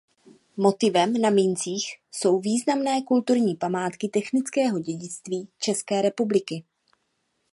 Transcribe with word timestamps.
Motivem 0.57 1.13
na 1.19 1.29
mincích 1.29 1.87
jsou 2.11 2.39
významné 2.39 3.03
kulturní 3.07 3.55
památky 3.55 4.09
technického 4.09 4.79
dědictví 4.79 5.47
České 5.59 6.01
republiky. 6.01 6.63